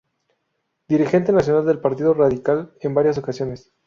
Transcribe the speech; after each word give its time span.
Dirigente 0.87 1.31
nacional 1.31 1.63
del 1.67 1.79
Partido 1.79 2.15
Radical 2.15 2.73
en 2.79 2.95
varias 2.95 3.19
ocasiones. 3.19 3.71